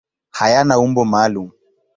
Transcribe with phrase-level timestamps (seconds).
[0.37, 1.47] Hayana umbo maalum.